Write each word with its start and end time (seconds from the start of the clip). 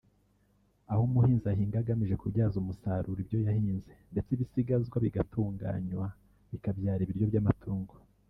aho 0.91 1.01
umuhinzi 1.09 1.47
ahinga 1.53 1.77
agamije 1.81 2.15
kubyaza 2.21 2.55
umusaruro 2.59 3.19
ibyo 3.23 3.39
yahinze 3.47 3.89
ndetse 4.11 4.29
ibisigazwa 4.31 4.95
bigatunganywa 5.05 6.07
bikabyara 6.51 7.01
ibiryo 7.03 7.25
by’amatungo 7.31 7.93